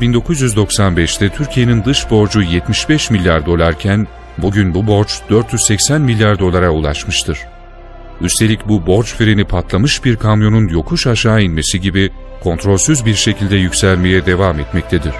[0.00, 4.06] ...1995'te Türkiye'nin dış borcu 75 milyar dolarken
[4.38, 7.38] Bugün bu borç 480 milyar dolara ulaşmıştır.
[8.20, 12.10] Üstelik bu borç freni patlamış bir kamyonun yokuş aşağı inmesi gibi
[12.42, 15.12] kontrolsüz bir şekilde yükselmeye devam etmektedir.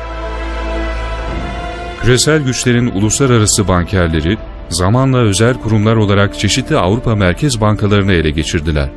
[2.03, 8.89] Küresel güçlerin uluslararası bankerleri zamanla özel kurumlar olarak çeşitli Avrupa Merkez Bankalarını ele geçirdiler.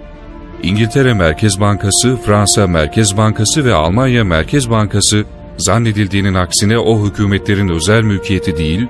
[0.63, 5.25] İngiltere Merkez Bankası, Fransa Merkez Bankası ve Almanya Merkez Bankası
[5.59, 8.87] zannedildiğinin aksine o hükümetlerin özel mülkiyeti değil,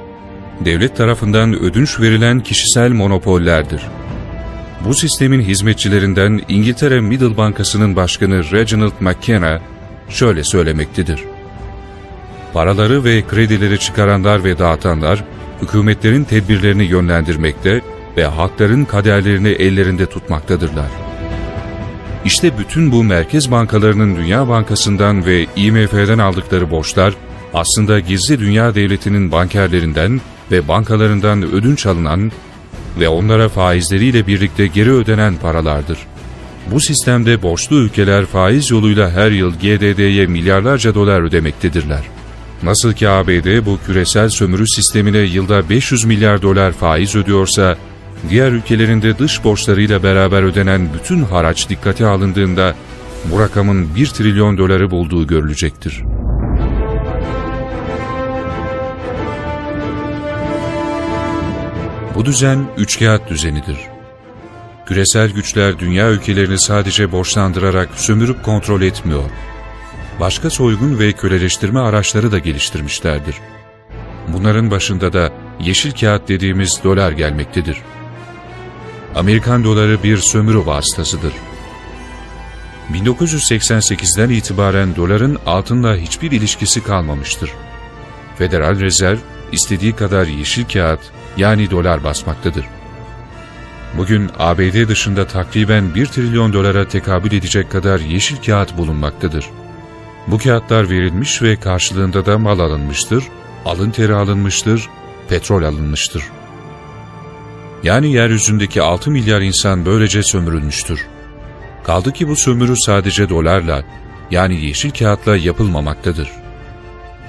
[0.66, 3.82] devlet tarafından ödünç verilen kişisel monopollerdir.
[4.86, 9.62] Bu sistemin hizmetçilerinden İngiltere Middle Bankası'nın başkanı Reginald McKenna
[10.10, 11.24] şöyle söylemektedir.
[12.54, 15.24] Paraları ve kredileri çıkaranlar ve dağıtanlar,
[15.62, 17.82] hükümetlerin tedbirlerini yönlendirmekte
[18.18, 21.09] ve halkların kaderlerini ellerinde tutmaktadırlar.
[22.26, 27.14] İşte bütün bu merkez bankalarının Dünya Bankası'ndan ve IMF'den aldıkları borçlar,
[27.54, 30.22] aslında gizli dünya devletinin bankerlerinden
[30.52, 32.32] ve bankalarından ödünç alınan
[33.00, 35.98] ve onlara faizleriyle birlikte geri ödenen paralardır.
[36.72, 42.04] Bu sistemde borçlu ülkeler faiz yoluyla her yıl GDD'ye milyarlarca dolar ödemektedirler.
[42.64, 47.78] Nasıl ki ABD bu küresel sömürü sistemine yılda 500 milyar dolar faiz ödüyorsa,
[48.30, 52.76] diğer ülkelerinde dış borçlarıyla beraber ödenen bütün haraç dikkate alındığında
[53.26, 56.04] bu rakamın 1 trilyon doları bulduğu görülecektir.
[62.16, 63.78] Bu düzen üçkağıt düzenidir.
[64.86, 69.24] Küresel güçler dünya ülkelerini sadece borçlandırarak sömürüp kontrol etmiyor.
[70.20, 73.36] Başka soygun ve köleleştirme araçları da geliştirmişlerdir.
[74.34, 77.78] Bunların başında da yeşil kağıt dediğimiz dolar gelmektedir.
[79.16, 81.34] Amerikan doları bir sömürü vasıtasıdır.
[82.94, 87.52] 1988'den itibaren doların altınla hiçbir ilişkisi kalmamıştır.
[88.38, 89.18] Federal Rezerv
[89.52, 91.00] istediği kadar yeşil kağıt
[91.38, 92.66] yani dolar basmaktadır.
[93.98, 99.46] Bugün ABD dışında takriben 1 trilyon dolara tekabül edecek kadar yeşil kağıt bulunmaktadır.
[100.28, 103.24] Bu kağıtlar verilmiş ve karşılığında da mal alınmıştır,
[103.66, 104.90] alın teri alınmıştır,
[105.30, 106.24] petrol alınmıştır.
[107.84, 111.08] Yani yeryüzündeki 6 milyar insan böylece sömürülmüştür.
[111.84, 113.84] Kaldı ki bu sömürü sadece dolarla,
[114.32, 116.30] yani yeşil kağıtla yapılmamaktadır.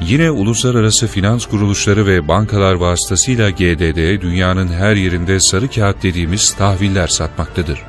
[0.00, 7.08] Yine uluslararası finans kuruluşları ve bankalar vasıtasıyla GDD dünyanın her yerinde sarı kağıt dediğimiz tahviller
[7.08, 7.82] satmaktadır.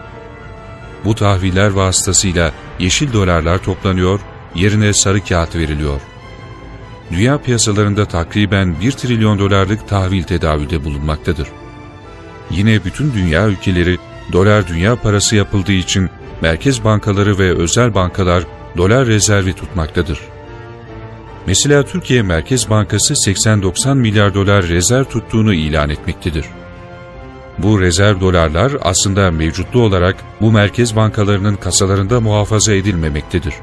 [1.05, 4.19] Bu tahviller vasıtasıyla yeşil dolarlar toplanıyor,
[4.55, 6.01] yerine sarı kağıt veriliyor.
[7.11, 11.47] Dünya piyasalarında takriben 1 trilyon dolarlık tahvil tedavülde bulunmaktadır.
[12.51, 13.97] Yine bütün dünya ülkeleri
[14.31, 16.09] dolar dünya parası yapıldığı için
[16.41, 18.43] merkez bankaları ve özel bankalar
[18.77, 20.19] dolar rezervi tutmaktadır.
[21.47, 26.45] Mesela Türkiye Merkez Bankası 80-90 milyar dolar rezerv tuttuğunu ilan etmektedir.
[27.57, 33.53] Bu rezerv dolarlar aslında mevcutlu olarak bu merkez bankalarının kasalarında muhafaza edilmemektedir.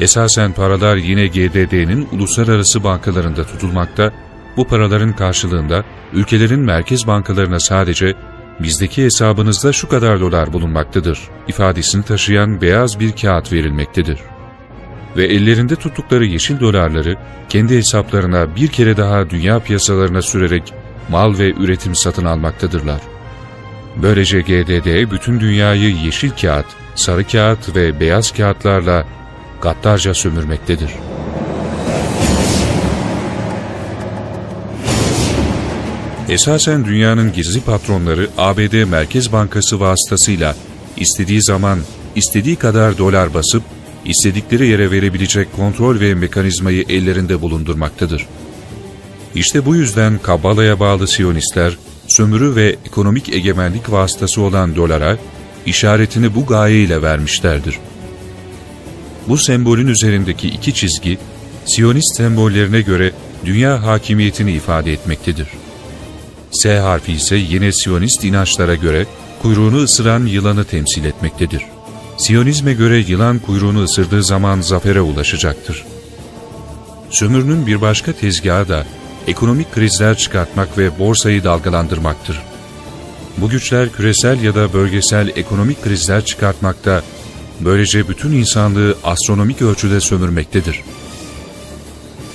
[0.00, 4.12] Esasen paralar yine GDD'nin uluslararası bankalarında tutulmakta
[4.58, 8.14] Bu paraların karşılığında ülkelerin merkez bankalarına sadece
[8.60, 14.18] bizdeki hesabınızda şu kadar dolar bulunmaktadır ifadesini taşıyan beyaz bir kağıt verilmektedir.
[15.16, 17.16] Ve ellerinde tuttukları yeşil dolarları
[17.48, 20.74] kendi hesaplarına bir kere daha dünya piyasalarına sürerek
[21.08, 23.00] mal ve üretim satın almaktadırlar.
[23.96, 29.04] Böylece GDD bütün dünyayı yeşil kağıt, sarı kağıt ve beyaz kağıtlarla
[29.62, 30.90] gaddarca sömürmektedir.
[36.28, 40.56] Esasen dünyanın gizli patronları ABD Merkez Bankası vasıtasıyla
[40.96, 41.78] istediği zaman
[42.16, 43.62] istediği kadar dolar basıp
[44.04, 48.26] istedikleri yere verebilecek kontrol ve mekanizmayı ellerinde bulundurmaktadır.
[49.34, 55.18] İşte bu yüzden Kabbala'ya bağlı Siyonistler, sömürü ve ekonomik egemenlik vasıtası olan dolara
[55.66, 57.78] işaretini bu gayeyle vermişlerdir.
[59.28, 61.18] Bu sembolün üzerindeki iki çizgi,
[61.64, 63.12] Siyonist sembollerine göre
[63.44, 65.48] dünya hakimiyetini ifade etmektedir.
[66.52, 69.06] S harfi ise yine Siyonist inançlara göre
[69.42, 71.62] kuyruğunu ısıran yılanı temsil etmektedir.
[72.16, 75.84] Siyonizme göre yılan kuyruğunu ısırdığı zaman zafere ulaşacaktır.
[77.10, 78.86] Sömürünün bir başka tezgahı da
[79.26, 82.42] ekonomik krizler çıkartmak ve borsayı dalgalandırmaktır.
[83.36, 87.02] Bu güçler küresel ya da bölgesel ekonomik krizler çıkartmakta,
[87.60, 90.82] böylece bütün insanlığı astronomik ölçüde sömürmektedir.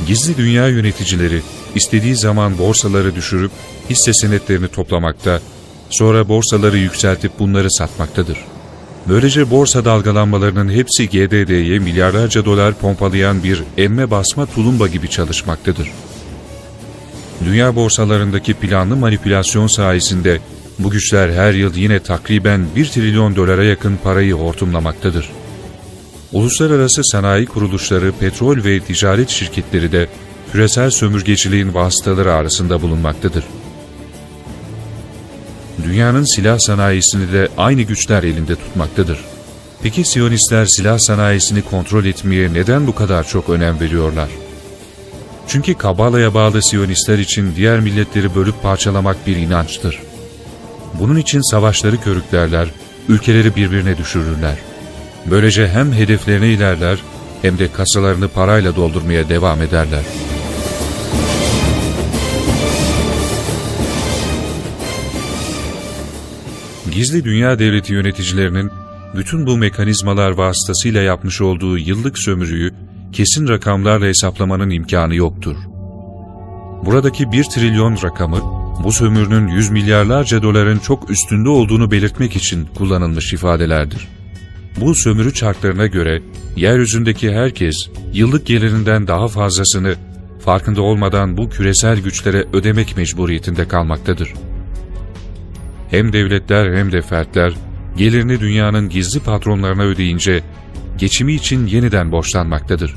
[0.07, 1.42] Gizli dünya yöneticileri
[1.75, 3.52] istediği zaman borsaları düşürüp
[3.90, 5.42] hisse senetlerini toplamakta,
[5.90, 8.38] sonra borsaları yükseltip bunları satmaktadır.
[9.10, 15.92] Böylece borsa dalgalanmalarının hepsi GDD'ye milyarlarca dolar pompalayan bir emme basma tulumba gibi çalışmaktadır.
[17.46, 20.40] Dünya borsalarındaki planlı manipülasyon sayesinde
[20.80, 25.30] bu güçler her yıl yine takriben 1 trilyon dolara yakın parayı hortumlamaktadır.
[26.31, 30.08] Uluslararası sanayi kuruluşları, petrol ve ticaret şirketleri de
[30.54, 33.44] küresel sömürgeciliğin vasıtaları arasında bulunmaktadır.
[35.84, 39.20] Dünyanın silah sanayisini de aynı güçler elinde tutmaktadır.
[39.84, 44.30] Peki Siyonistler silah sanayisini kontrol etmeye neden bu kadar çok önem veriyorlar?
[45.48, 50.00] Çünkü Kabala'ya bağlı Siyonistler için diğer milletleri bölüp parçalamak bir inançtır.
[50.94, 52.68] Bunun için savaşları körüklerler,
[53.10, 54.58] ülkeleri birbirine düşürürler.
[55.26, 56.98] Böylece hem hedeflerine ilerler
[57.42, 60.04] hem de kasalarını parayla doldurmaya devam ederler.
[66.94, 68.72] Gizli dünya devleti yöneticilerinin
[69.16, 72.72] bütün bu mekanizmalar vasıtasıyla yapmış olduğu yıllık sömürüyü
[73.12, 75.56] kesin rakamlarla hesaplamanın imkanı yoktur.
[76.86, 78.40] Buradaki 1 trilyon rakamı,
[78.84, 84.07] bu sömürünün yüz milyarlarca doların çok üstünde olduğunu belirtmek için kullanılmış ifadelerdir.
[84.78, 86.22] Bu sömürü çarklarına göre,
[86.56, 87.75] yeryüzündeki herkes,
[88.13, 89.96] yıllık gelirinden daha fazlasını,
[90.39, 94.34] farkında olmadan bu küresel güçlere ödemek mecburiyetinde kalmaktadır.
[95.94, 97.54] Hem devletler hem de fertler,
[97.98, 100.44] gelirini dünyanın gizli patronlarına ödeyince,
[100.98, 102.95] geçimi için yeniden borçlanmaktadır.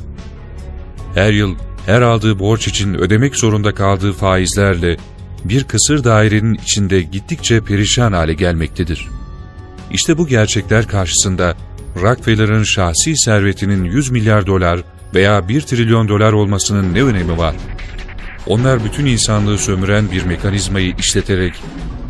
[1.14, 1.54] Her yıl
[1.87, 4.96] her aldığı borç için ödemek zorunda kaldığı faizlerle
[5.44, 9.08] bir kısır dairenin içinde gittikçe perişan hale gelmektedir.
[9.92, 11.56] İşte bu gerçekler karşısında
[12.02, 14.81] Rockefeller'ın şahsi servetinin 100 milyar dolar
[15.14, 17.56] veya 1 trilyon dolar olmasının ne önemi var?
[18.46, 21.54] Onlar bütün insanlığı sömüren bir mekanizmayı işleterek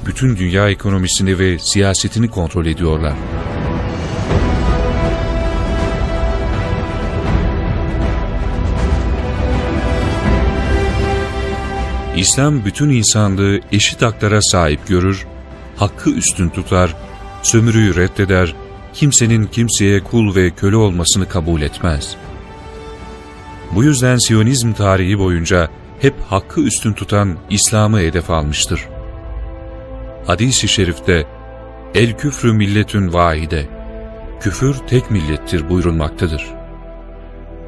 [0.06, 3.14] bütün dünya ekonomisini ve siyasetini kontrol ediyorlar.
[12.16, 15.26] İslam bütün insanlığı eşit haklara sahip görür,
[15.76, 16.96] hakkı üstün tutar,
[17.42, 18.54] sömürüyü reddeder,
[18.94, 22.16] kimsenin kimseye kul ve köle olmasını kabul etmez.
[23.74, 25.68] Bu yüzden Siyonizm tarihi boyunca
[26.00, 28.95] hep hakkı üstün tutan İslam'ı hedef almıştır.
[30.26, 31.26] Hadis-i şerifte
[31.94, 33.66] El küfrü milletün vahide,
[34.40, 36.46] küfür tek millettir buyurulmaktadır.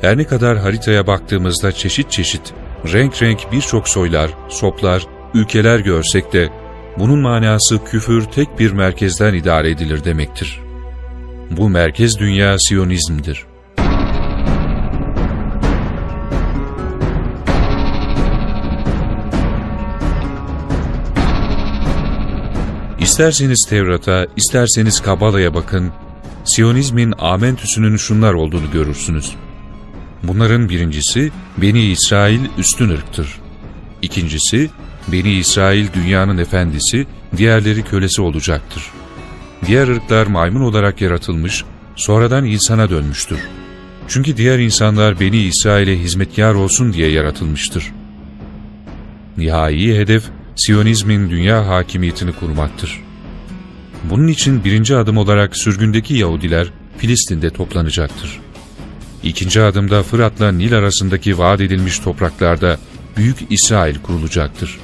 [0.00, 2.54] Her ne kadar haritaya baktığımızda çeşit çeşit
[2.92, 6.48] renk renk birçok soylar, soplar, ülkeler görsek de
[6.98, 10.60] bunun manası küfür tek bir merkezden idare edilir demektir.
[11.50, 13.47] Bu merkez dünya Siyonizm'dir.
[23.18, 25.92] İsterseniz Tevrat'a, isterseniz Kabala'ya bakın,
[26.44, 29.32] Siyonizmin amentüsünün şunlar olduğunu görürsünüz.
[30.22, 33.38] Bunların birincisi Beni İsrail üstün ırktır.
[34.02, 34.70] İkincisi
[35.08, 37.06] Beni İsrail dünyanın efendisi,
[37.36, 38.82] diğerleri kölesi olacaktır.
[39.66, 41.64] Diğer ırklar maymun olarak yaratılmış,
[41.96, 43.38] sonradan insana dönmüştür.
[44.08, 47.92] Çünkü diğer insanlar Beni İsrail'e hizmetkar olsun diye yaratılmıştır.
[49.36, 50.24] Nihai hedef
[50.56, 53.07] Siyonizmin dünya hakimiyetini kurmaktır.
[54.04, 58.40] Bunun için birinci adım olarak sürgündeki Yahudiler Filistin'de toplanacaktır.
[59.22, 62.78] İkinci adımda Fırat'la Nil arasındaki vaat edilmiş topraklarda
[63.16, 64.78] Büyük İsrail kurulacaktır.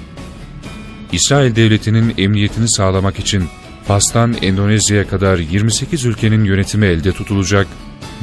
[1.13, 3.45] İsrail devletinin emniyetini sağlamak için
[3.87, 7.67] Fas'tan Endonezya'ya kadar 28 ülkenin yönetimi elde tutulacak,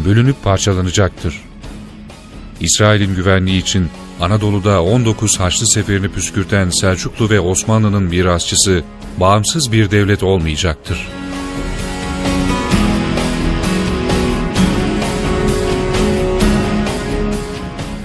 [0.05, 1.41] bölünüp parçalanacaktır.
[2.59, 3.87] İsrail'in güvenliği için
[4.21, 8.83] Anadolu'da 19 Haçlı seferini püskürten Selçuklu ve Osmanlı'nın mirasçısı
[9.19, 11.07] bağımsız bir devlet olmayacaktır.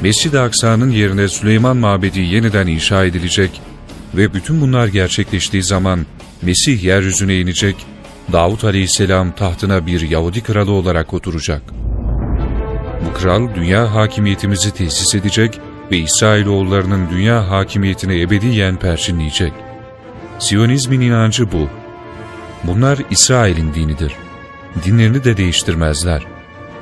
[0.02, 3.60] Mescid-i Aksa'nın yerine Süleyman Mabedi yeniden inşa edilecek
[4.14, 6.06] ve bütün bunlar gerçekleştiği zaman
[6.42, 7.76] Mesih yeryüzüne inecek,
[8.32, 11.62] Davut Aleyhisselam tahtına bir Yahudi kralı olarak oturacak.
[13.06, 15.60] Bu kral dünya hakimiyetimizi tesis edecek
[15.90, 19.52] ve İsrailoğullarının dünya hakimiyetini ebediyen perçinleyecek.
[20.38, 21.68] Siyonizmin inancı bu.
[22.64, 24.12] Bunlar İsrail'in dinidir.
[24.84, 26.26] Dinlerini de değiştirmezler.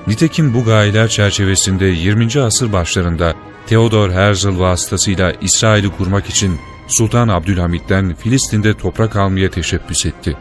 [0.07, 2.41] Nitekim bu gayeler çerçevesinde 20.
[2.41, 3.35] asır başlarında
[3.67, 10.37] Theodor Herzl vasıtasıyla İsrail'i kurmak için Sultan Abdülhamit'ten Filistin'de toprak almaya teşebbüs etti.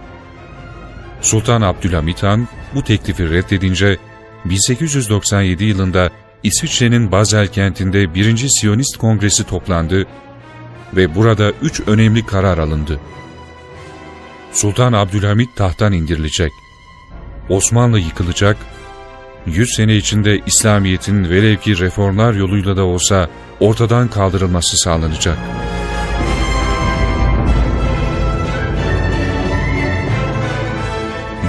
[1.22, 3.98] Sultan Abdülhamit Han bu teklifi reddedince
[4.46, 6.10] 1897 yılında
[6.44, 8.48] İsviçre'nin Basel kentinde 1.
[8.48, 10.08] Siyonist Kongresi toplandı
[10.96, 13.00] ve burada üç önemli karar alındı.
[14.52, 16.52] Sultan Abdülhamit tahttan indirilecek,
[17.50, 18.58] Osmanlı yıkılacak,
[19.46, 25.38] 100 sene içinde İslamiyet'in velev ki reformlar yoluyla da olsa ortadan kaldırılması sağlanacak.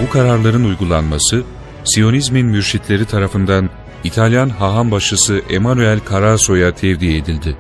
[0.03, 1.43] Bu kararların uygulanması,
[1.85, 3.71] Siyonizmin mürşitleri tarafından
[4.05, 7.57] İtalyan haham başısı Emanuel Caraso'ya tevdi edildi.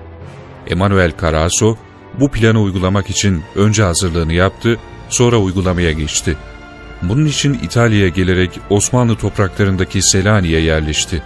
[0.70, 1.76] Emanuel Caraso,
[2.20, 4.78] bu planı uygulamak için önce hazırlığını yaptı,
[5.08, 6.36] sonra uygulamaya geçti.
[7.02, 11.22] Bunun için İtalya'ya gelerek Osmanlı topraklarındaki Selanik'e yerleşti.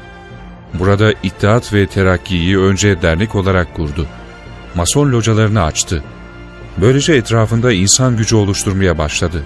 [0.75, 4.07] Burada İttihat ve Terakki'yi önce dernek olarak kurdu.
[4.75, 6.03] Mason localarını açtı.
[6.77, 9.45] Böylece etrafında insan gücü oluşturmaya başladı.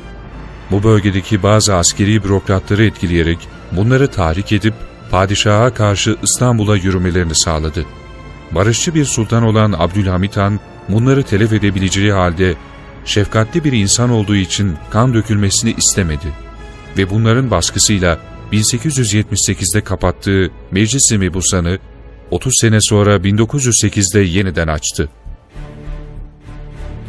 [0.70, 3.38] Bu bölgedeki bazı askeri bürokratları etkileyerek
[3.72, 4.74] bunları tahrik edip
[5.10, 7.84] padişaha karşı İstanbul'a yürümelerini sağladı.
[8.54, 12.54] Barışçı bir sultan olan Abdülhamit Han bunları telef edebileceği halde
[13.04, 16.26] şefkatli bir insan olduğu için kan dökülmesini istemedi
[16.98, 18.18] ve bunların baskısıyla
[18.52, 21.78] 1878'de kapattığı Meclis-i Mebusan'ı
[22.30, 25.08] 30 sene sonra 1908'de yeniden açtı.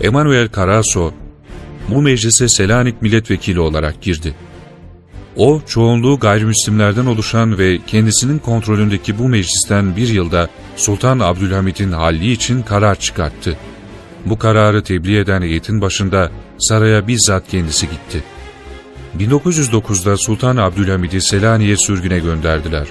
[0.02, 1.14] Emanuel Caraso
[1.90, 4.36] bu meclise Selanik milletvekili olarak girdi.
[5.38, 12.62] O, çoğunluğu gayrimüslimlerden oluşan ve kendisinin kontrolündeki bu meclisten bir yılda Sultan Abdülhamit'in halli için
[12.62, 13.58] karar çıkarttı.
[14.25, 18.24] Bu kararı tebliğ eden heyetin başında saraya bizzat kendisi gitti.
[19.20, 22.88] 1909'da Sultan Abdülhamid'i Selanik'e sürgüne gönderdiler.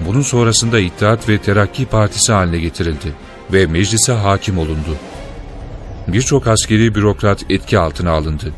[0.00, 3.12] Bunun sonrasında İttihat ve Terakki Partisi haline getirildi
[3.52, 4.96] ve meclise hakim olundu.
[6.08, 8.52] Birçok askeri bürokrat etki altına alındı.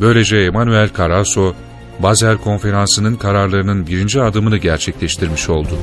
[0.00, 1.54] Böylece Emanuel Caraso,
[2.00, 5.78] Basel Konferansı'nın kararlarının birinci adımını gerçekleştirmiş oldu.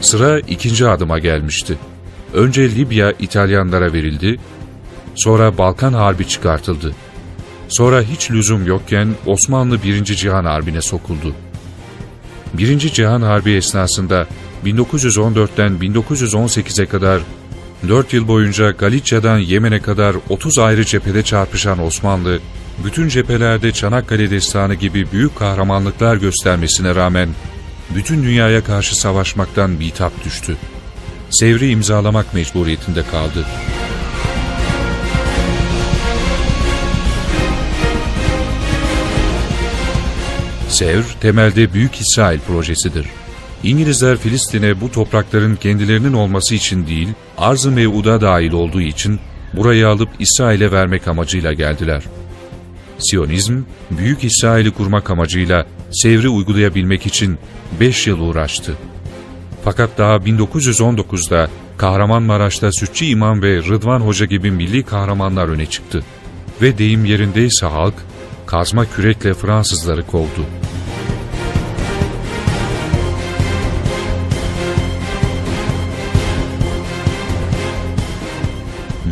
[0.00, 1.78] Sıra ikinci adıma gelmişti.
[2.34, 4.38] Önce Libya İtalyanlara verildi,
[5.14, 6.94] sonra Balkan Harbi çıkartıldı.
[7.68, 10.04] Sonra hiç lüzum yokken Osmanlı 1.
[10.04, 11.34] Cihan Harbi'ne sokuldu.
[12.54, 12.78] 1.
[12.78, 14.26] Cihan Harbi esnasında
[14.64, 17.20] 1914'ten 1918'e kadar
[17.88, 22.40] 4 yıl boyunca Galicia'dan Yemen'e kadar 30 ayrı cephede çarpışan Osmanlı,
[22.84, 27.28] bütün cephelerde Çanakkale Destanı gibi büyük kahramanlıklar göstermesine rağmen
[27.94, 30.56] bütün dünyaya karşı savaşmaktan bitap düştü.
[31.30, 33.46] Sevri imzalamak mecburiyetinde kaldı.
[40.68, 43.06] Sevr, temelde Büyük İsrail projesidir.
[43.62, 49.20] İngilizler Filistin'e bu toprakların kendilerinin olması için değil, arz-ı mev'uda dahil olduğu için
[49.52, 52.02] burayı alıp İsrail'e vermek amacıyla geldiler.
[52.98, 57.38] Siyonizm, Büyük İsrail'i kurmak amacıyla Sevr'i uygulayabilmek için
[57.80, 58.74] 5 yıl uğraştı.
[59.64, 66.04] Fakat daha 1919'da Kahramanmaraş'ta Sütçü İmam ve Rıdvan Hoca gibi milli kahramanlar öne çıktı.
[66.62, 67.94] Ve deyim yerindeyse halk,
[68.46, 70.57] kazma kürekle Fransızları kovdu.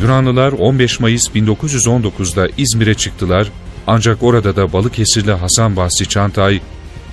[0.06, 3.48] Yunanlılar 15 Mayıs 1919'da İzmir'e çıktılar
[3.86, 6.60] ancak orada da Balıkesirli Hasan Basri Çantay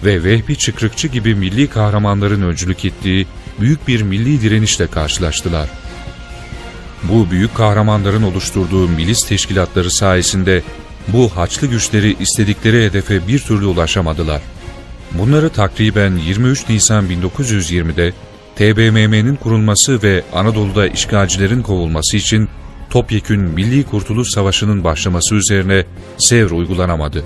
[0.04, 3.28] ve Vehbi Çıkrıkçı gibi milli kahramanların öncülük ettiği
[3.60, 5.70] büyük bir milli direnişle karşılaştılar.
[7.04, 10.62] Bu büyük kahramanların oluşturduğu milis teşkilatları sayesinde
[11.08, 14.42] bu haçlı güçleri istedikleri hedefe bir türlü ulaşamadılar.
[15.12, 18.14] Bunları takriben 23 Nisan 1920'de
[18.56, 22.50] TBMM'nin kurulması ve Anadolu'da işgalcilerin kovulması için
[22.94, 25.86] topyekün Milli Kurtuluş Savaşı'nın başlaması üzerine
[26.18, 27.24] Sevr uygulanamadı.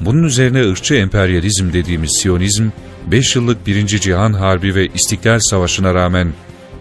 [0.00, 2.68] Bunun üzerine ırkçı emperyalizm dediğimiz Siyonizm,
[3.06, 3.86] 5 yıllık 1.
[3.86, 6.32] Cihan Harbi ve İstiklal Savaşı'na rağmen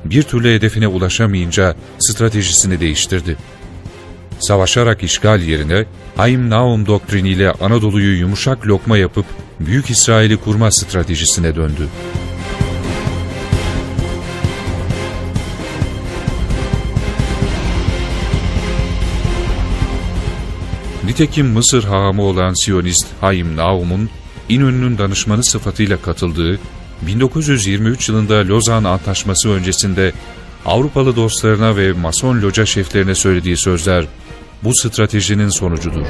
[0.05, 3.37] bir türlü hedefine ulaşamayınca stratejisini değiştirdi.
[4.39, 5.85] Savaşarak işgal yerine
[6.15, 9.25] Haim Naum doktriniyle Anadolu'yu yumuşak lokma yapıp
[9.59, 11.87] Büyük İsrail'i kurma stratejisine döndü.
[21.07, 24.09] Nitekim Mısır hahamı olan Siyonist Haim Naum'un
[24.49, 26.59] İnönü'nün danışmanı sıfatıyla katıldığı
[27.01, 30.13] 1923 yılında Lozan Antlaşması öncesinde
[30.65, 34.05] Avrupalı dostlarına ve Mason loca şeflerine söylediği sözler
[34.63, 36.05] bu stratejinin sonucudur.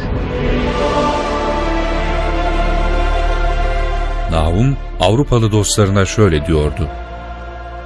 [4.31, 6.89] Naum, Avrupalı dostlarına şöyle diyordu.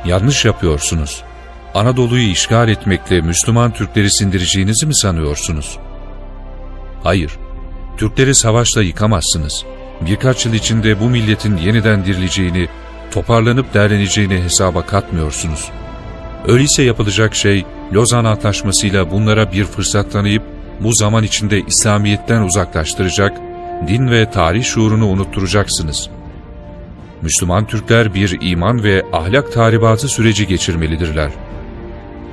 [0.06, 1.24] Yanlış yapıyorsunuz.
[1.75, 5.80] Anadolu'yu işgal etmekle Müslüman Türkleri sindireceğinizi mi sanıyorsunuz?
[7.03, 7.38] Hayır,
[7.98, 9.65] Türkleri savaşla yıkamazsınız.
[10.01, 12.67] Birkaç yıl içinde bu milletin yeniden dirileceğini,
[13.12, 15.70] toparlanıp derleneceğini hesaba katmıyorsunuz.
[16.48, 20.43] Öyleyse yapılacak şey, Lozan Antlaşması'yla bunlara bir fırsat tanıyıp,
[20.79, 23.38] bu zaman içinde İslamiyet'ten uzaklaştıracak,
[23.88, 26.10] din ve tarih şuurunu unutturacaksınız.
[27.22, 31.31] Müslüman Türkler bir iman ve ahlak tahribatı süreci geçirmelidirler.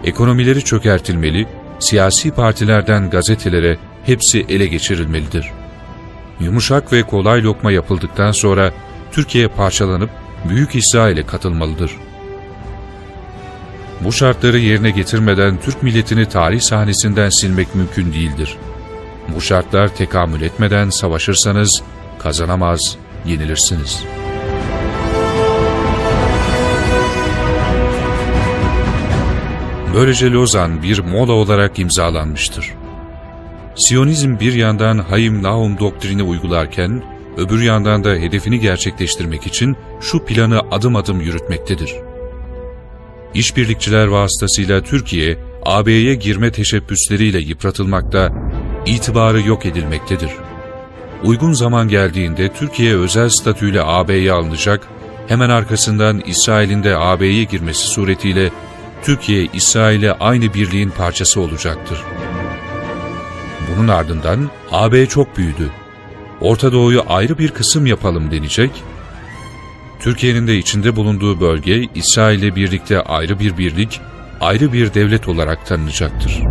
[0.05, 1.47] Ekonomileri çökertilmeli,
[1.79, 5.51] siyasi partilerden gazetelere hepsi ele geçirilmelidir.
[6.41, 8.73] Yumuşak ve kolay lokma yapıldıktan sonra
[9.13, 10.11] Türkiye parçalanıp
[10.49, 11.91] Büyük İsrail'e katılmalıdır.
[14.01, 18.57] Bu şartları yerine getirmeden Türk milletini tarih sahnesinden silmek mümkün değildir.
[19.35, 21.83] Bu şartlar tekamül etmeden savaşırsanız
[22.19, 24.05] kazanamaz, yenilirsiniz.
[29.95, 32.78] Böylece Lozan bir mola olarak imzalanmıştır.
[33.79, 37.03] Siyonizm bir yandan Hayim Naum doktrini uygularken,
[37.37, 41.95] öbür yandan da hedefini gerçekleştirmek için şu planı adım adım yürütmektedir.
[43.35, 48.33] İşbirlikçiler vasıtasıyla Türkiye, AB'ye girme teşebbüsleriyle yıpratılmakta,
[48.87, 50.31] itibarı yok edilmektedir.
[51.25, 54.89] Uygun zaman geldiğinde Türkiye özel statüyle AB'ye alınacak,
[55.29, 58.51] hemen arkasından İsrail'in de AB'ye girmesi suretiyle
[59.03, 61.99] Türkiye, İsrail'e aynı birliğin parçası olacaktır.
[63.79, 65.71] Bunun ardından AB çok büyüdü.
[66.41, 68.71] Orta Doğu'yu ayrı bir kısım yapalım denecek.
[70.01, 74.01] Türkiye'nin de içinde bulunduğu bölge İsrail ile birlikte ayrı bir birlik,
[74.41, 76.43] ayrı bir devlet olarak tanınacaktır.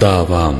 [0.00, 0.54] Davam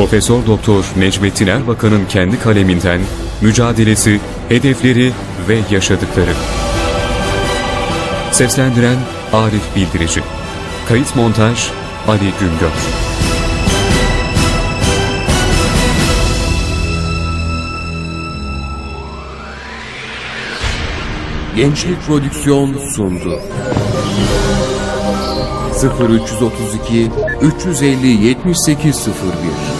[0.00, 3.00] Profesör Doktor Necmettin Erbakan'ın kendi kaleminden
[3.40, 5.12] mücadelesi, hedefleri
[5.48, 6.30] ve yaşadıkları.
[8.32, 8.96] Seslendiren
[9.32, 10.20] Arif Bildirici.
[10.88, 11.68] Kayıt montaj
[12.08, 12.72] Ali Güngör.
[21.56, 23.40] Gençlik Prodüksiyon sundu.
[25.82, 27.10] 0332
[27.42, 29.79] 350 7801